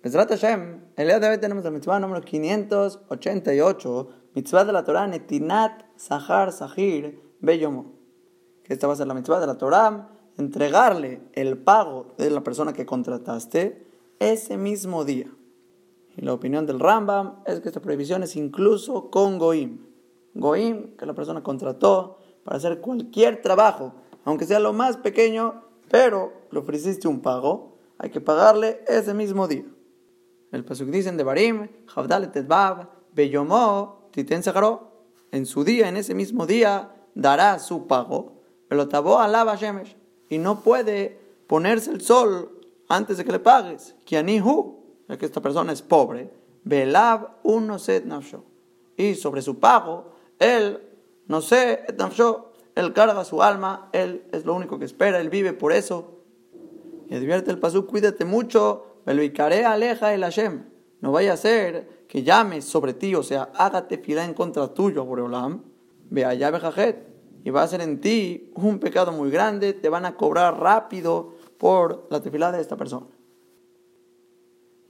[0.00, 5.08] Besrat Hashem, el día de hoy tenemos la mitzvah número 588, mitzvah de la Torah,
[5.08, 7.96] Netinat Sahar Sahir Beyomo.
[8.62, 12.44] Que esta va a ser la mitzvah de la Torah, entregarle el pago de la
[12.44, 13.88] persona que contrataste
[14.20, 15.34] ese mismo día.
[16.16, 19.84] Y la opinión del Rambam es que esta prohibición es incluso con Goim.
[20.34, 23.94] Goim, que la persona contrató para hacer cualquier trabajo,
[24.24, 29.48] aunque sea lo más pequeño, pero le ofreciste un pago, hay que pagarle ese mismo
[29.48, 29.64] día.
[30.50, 31.68] El pasuk dice de Barim,
[33.14, 34.42] Beyomo, Titen
[35.30, 39.96] En su día, en ese mismo día, dará su pago, pero tabó alaba Shemesh.
[40.30, 43.94] Y no puede ponerse el sol antes de que le pagues.
[44.04, 44.78] Kianihu,
[45.08, 46.30] ya que esta persona es pobre,
[46.64, 48.04] Belav uno set.
[48.96, 50.80] Y sobre su pago, él,
[51.26, 51.84] no sé,
[52.74, 56.18] él carga su alma, él es lo único que espera, él vive por eso.
[57.08, 60.64] Y advierte el pasú, cuídate mucho, Beluicaré aleja el Hashem.
[61.00, 65.06] No vaya a ser que llames sobre ti, o sea, hágate fila en contra tuyo,
[65.06, 65.62] Boreolam.
[66.10, 67.08] Ve allá, Bejajet.
[67.42, 71.36] Y va a ser en ti un pecado muy grande, te van a cobrar rápido
[71.56, 73.06] por la tefilá de esta persona.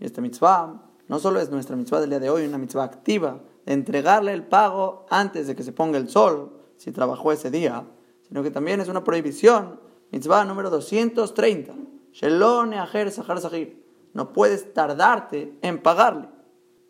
[0.00, 3.42] Y esta mitzvah no solo es nuestra mitzvah del día de hoy, una mitzvah activa,
[3.66, 7.84] de entregarle el pago antes de que se ponga el sol, si trabajó ese día,
[8.26, 9.78] sino que también es una prohibición,
[10.10, 11.74] mitzvah número 230,
[12.12, 13.85] Shelone Ajer Sahar Sahir.
[14.16, 16.30] No puedes tardarte en pagarle.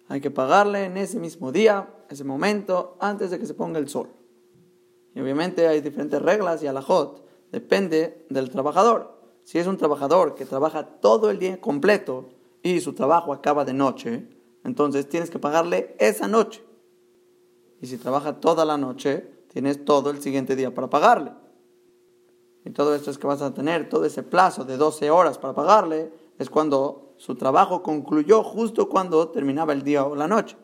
[0.06, 3.88] Hay que pagarle en ese mismo día, ese momento, antes de que se ponga el
[3.88, 4.10] sol.
[5.12, 9.18] Y obviamente hay diferentes reglas y alajot, depende del trabajador.
[9.42, 12.28] Si es un trabajador que trabaja todo el día completo,
[12.62, 14.28] y su trabajo acaba de noche,
[14.62, 16.62] entonces tienes que pagarle esa noche.
[17.80, 21.32] Y si trabaja toda la noche, tienes todo el siguiente día para pagarle.
[22.64, 25.54] Y todo esto es que vas a tener todo ese plazo de 12 horas para
[25.54, 30.56] pagarle, es cuando su trabajo concluyó justo cuando terminaba el día o la noche.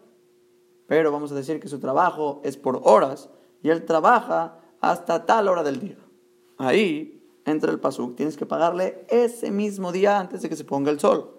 [0.87, 3.31] Pero vamos a decir que su trabajo es por horas
[3.63, 5.97] y él trabaja hasta tal hora del día.
[6.59, 10.91] Ahí entra el pasuk, tienes que pagarle ese mismo día antes de que se ponga
[10.91, 11.39] el sol.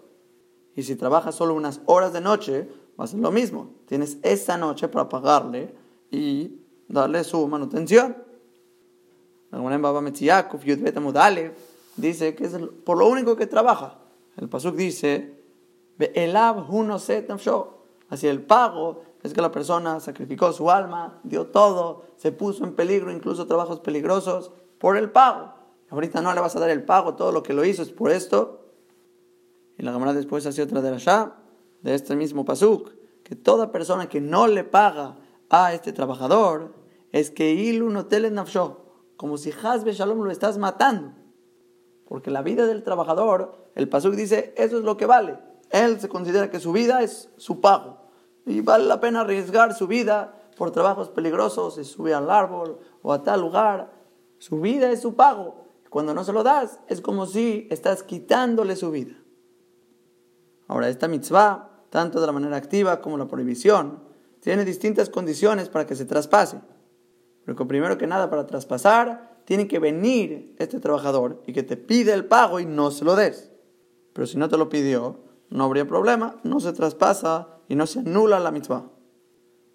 [0.76, 2.68] Y si trabajas solo unas horas de noche,
[3.00, 3.70] va a ser lo mismo.
[3.86, 5.76] Tienes esa noche para pagarle
[6.10, 8.18] y darle su manutención.
[11.96, 14.00] Dice que es por lo único que trabaja.
[14.38, 15.40] El Pasuk dice,
[18.10, 22.76] Así el pago es que la persona sacrificó su alma, dio todo, se puso en
[22.76, 25.54] peligro, incluso trabajos peligrosos, por el pago.
[25.90, 28.12] Ahorita no le vas a dar el pago, todo lo que lo hizo es por
[28.12, 28.66] esto.
[29.78, 31.36] Y la Gemara después hace otra de la Shah,
[31.82, 32.92] de este mismo Pasuk,
[33.24, 35.18] que toda persona que no le paga
[35.50, 36.74] a este trabajador
[37.12, 38.86] es que ilu no nafsho,
[39.16, 41.14] como si Hazbe Shalom lo estás matando.
[42.08, 45.38] Porque la vida del trabajador, el Pasuk dice, eso es lo que vale.
[45.70, 47.98] Él se considera que su vida es su pago.
[48.46, 53.14] Y vale la pena arriesgar su vida por trabajos peligrosos, se sube al árbol o
[53.14, 53.92] a tal lugar.
[54.38, 55.66] Su vida es su pago.
[55.90, 59.16] Cuando no se lo das, es como si estás quitándole su vida.
[60.68, 64.04] Ahora, esta mitzvah, tanto de la manera activa como la prohibición,
[64.40, 66.60] tiene distintas condiciones para que se traspase.
[67.46, 72.14] Pero primero que nada, para traspasar, tiene que venir este trabajador y que te pide
[72.14, 73.52] el pago y no se lo des.
[74.14, 78.00] Pero si no te lo pidió, no habría problema, no se traspasa y no se
[78.00, 78.90] anula la mitzvah.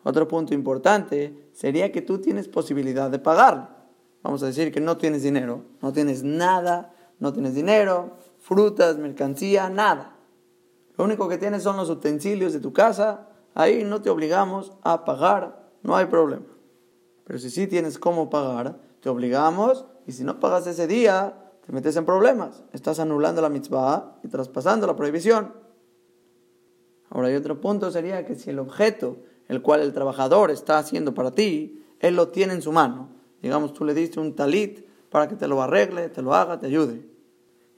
[0.05, 3.67] Otro punto importante sería que tú tienes posibilidad de pagarle.
[4.23, 9.69] Vamos a decir que no tienes dinero, no tienes nada, no tienes dinero, frutas, mercancía,
[9.69, 10.17] nada.
[10.97, 13.29] Lo único que tienes son los utensilios de tu casa.
[13.55, 16.47] Ahí no te obligamos a pagar, no hay problema.
[17.25, 21.73] Pero si sí tienes cómo pagar, te obligamos y si no pagas ese día, te
[21.73, 22.65] metes en problemas.
[22.73, 25.53] Estás anulando la mitzvah y traspasando la prohibición.
[27.11, 31.15] Ahora hay otro punto, sería que si el objeto el cual el trabajador está haciendo
[31.15, 33.09] para ti, él lo tiene en su mano.
[33.43, 36.67] Digamos, tú le diste un talit para que te lo arregle, te lo haga, te
[36.67, 37.09] ayude.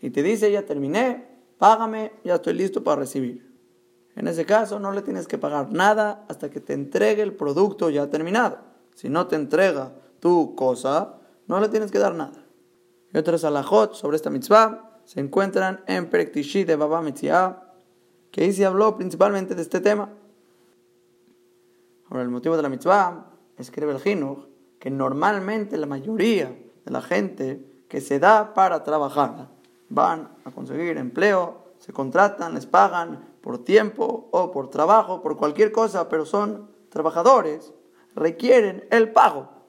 [0.01, 3.51] Y te dice, ya terminé, págame, ya estoy listo para recibir.
[4.17, 7.89] En ese caso no le tienes que pagar nada hasta que te entregue el producto
[7.91, 8.59] ya terminado.
[8.95, 11.15] Si no te entrega tu cosa,
[11.47, 12.45] no le tienes que dar nada.
[13.13, 17.75] Y otros alajot sobre esta mitzvah se encuentran en Perektishi de Baba Mitzvah,
[18.31, 20.11] que ahí se habló principalmente de este tema.
[22.09, 23.27] Ahora, el motivo de la mitzvah,
[23.59, 24.47] escribe el Jinuch,
[24.79, 29.49] que normalmente la mayoría de la gente que se da para trabajar
[29.89, 35.73] van a conseguir empleo, se contratan, les pagan por tiempo o por trabajo, por cualquier
[35.73, 37.73] cosa, pero son trabajadores,
[38.15, 39.60] requieren el pago.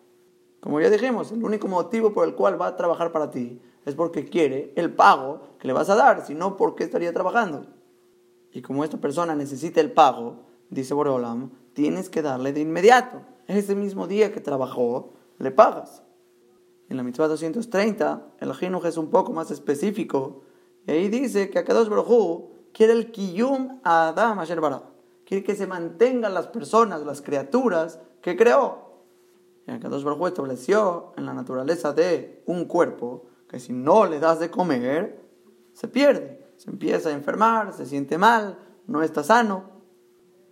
[0.61, 3.95] Como ya dijimos, el único motivo por el cual va a trabajar para ti es
[3.95, 7.65] porque quiere el pago que le vas a dar, si no, ¿por qué estaría trabajando?
[8.51, 13.21] Y como esta persona necesita el pago, dice Boreolam, tienes que darle de inmediato.
[13.47, 16.03] Ese mismo día que trabajó, le pagas.
[16.89, 20.43] En la mitzvah 230, el Jinuj es un poco más específico.
[20.85, 24.61] Y ahí dice que Akadosh Baruj quiere el Kiyum a Adam Asher
[25.25, 28.90] Quiere que se mantengan las personas, las criaturas que creó.
[29.67, 34.39] Y Akadosh Baruj estableció en la naturaleza de un cuerpo que si no le das
[34.39, 35.21] de comer,
[35.73, 36.53] se pierde.
[36.57, 39.63] Se empieza a enfermar, se siente mal, no está sano.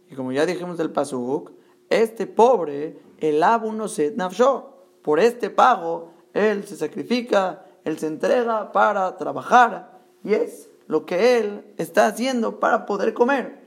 [0.09, 1.51] Y como ya dijimos del Pasuk,
[1.89, 4.75] este pobre, el Abu no se nafshó.
[5.01, 10.01] Por este pago, él se sacrifica, él se entrega para trabajar.
[10.23, 13.59] Y es lo que él está haciendo para poder comer.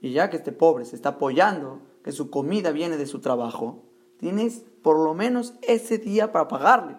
[0.00, 3.84] Y ya que este pobre se está apoyando, que su comida viene de su trabajo,
[4.18, 6.96] tienes por lo menos ese día para pagarle.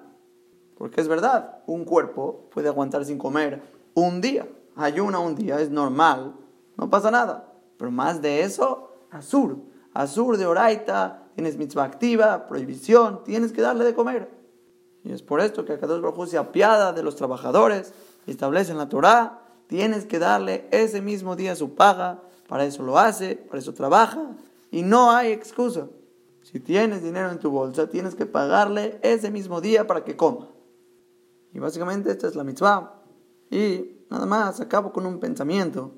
[0.78, 3.62] Porque es verdad, un cuerpo puede aguantar sin comer
[3.94, 4.48] un día.
[4.76, 6.36] Ayuna un día, es normal,
[6.78, 7.54] no pasa nada.
[7.78, 9.58] Pero más de eso, azur.
[9.94, 14.30] Azur de oraita, tienes mitzvah activa, prohibición, tienes que darle de comer.
[15.04, 17.94] Y es por esto que Akadosh Baruj se apiada de los trabajadores,
[18.28, 22.98] establece en la Torah, tienes que darle ese mismo día su paga, para eso lo
[22.98, 24.32] hace, para eso trabaja,
[24.72, 25.88] y no hay excusa.
[26.52, 30.50] Si tienes dinero en tu bolsa, tienes que pagarle ese mismo día para que coma.
[31.54, 33.04] Y básicamente esta es la mitzvah.
[33.52, 35.92] Y nada más acabo con un pensamiento,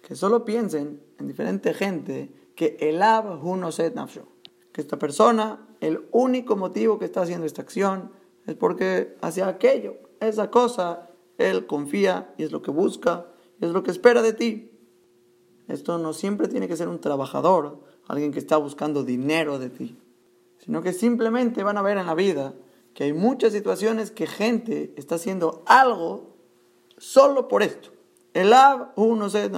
[0.00, 3.38] que solo piensen en diferente gente que el ab
[3.70, 4.28] set nafsho.
[4.72, 8.12] Que esta persona, el único motivo que está haciendo esta acción
[8.46, 13.26] es porque hacia aquello, esa cosa, él confía y es lo que busca,
[13.60, 14.70] y es lo que espera de ti.
[15.68, 19.96] Esto no siempre tiene que ser un trabajador, alguien que está buscando dinero de ti,
[20.58, 22.52] sino que simplemente van a ver en la vida
[22.92, 26.36] que hay muchas situaciones que gente está haciendo algo
[26.98, 27.88] solo por esto.
[28.34, 29.50] El ab uno se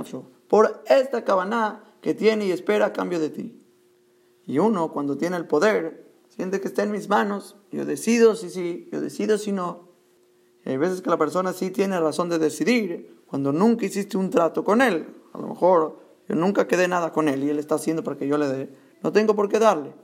[0.46, 3.58] por esta cabana que tiene y espera a cambio de ti.
[4.46, 8.50] Y uno cuando tiene el poder siente que está en mis manos, yo decido si
[8.50, 9.88] sí, yo decido si no.
[10.64, 14.30] Y hay veces que la persona sí tiene razón de decidir cuando nunca hiciste un
[14.30, 15.08] trato con él.
[15.32, 18.26] A lo mejor yo nunca quedé nada con él y él está haciendo para que
[18.26, 18.74] yo le dé.
[19.02, 19.94] No tengo por qué darle.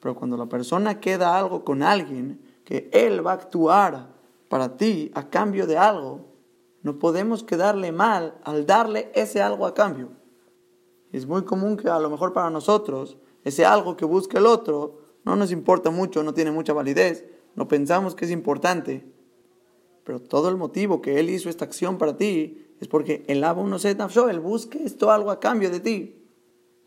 [0.00, 4.14] Pero cuando la persona queda algo con alguien, que él va a actuar
[4.48, 6.32] para ti a cambio de algo,
[6.82, 10.10] no podemos quedarle mal al darle ese algo a cambio.
[11.12, 15.00] Es muy común que a lo mejor para nosotros ese algo que busca el otro
[15.24, 17.24] no nos importa mucho, no tiene mucha validez,
[17.54, 19.06] no pensamos que es importante.
[20.04, 23.62] Pero todo el motivo que él hizo esta acción para ti es porque el Abba
[23.62, 26.16] no se él busca esto algo a cambio de ti.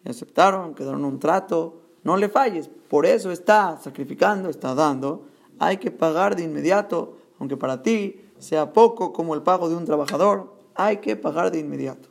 [0.03, 2.69] Y aceptaron, quedaron un trato, no le falles.
[2.89, 5.23] Por eso está sacrificando, está dando.
[5.57, 9.85] Hay que pagar de inmediato, aunque para ti sea poco como el pago de un
[9.85, 12.09] trabajador, hay que pagar de inmediato.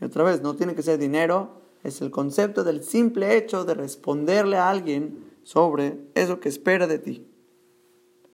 [0.00, 3.74] Y otra vez, no tiene que ser dinero, es el concepto del simple hecho de
[3.74, 7.26] responderle a alguien sobre eso que espera de ti.